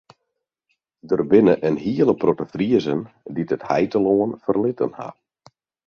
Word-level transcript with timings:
Der 1.09 1.21
binne 1.33 1.55
in 1.67 1.75
hiele 1.85 2.15
protte 2.23 2.47
Friezen 2.53 3.01
dy't 3.35 3.53
it 3.57 3.67
heitelân 3.71 4.31
ferlitten 4.45 4.97
ha. 4.99 5.09